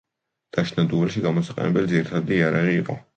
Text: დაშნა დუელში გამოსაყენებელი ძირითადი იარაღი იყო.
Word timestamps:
დაშნა 0.57 0.85
დუელში 0.93 1.21
გამოსაყენებელი 1.25 1.91
ძირითადი 1.93 2.37
იარაღი 2.39 2.75
იყო. 2.85 2.97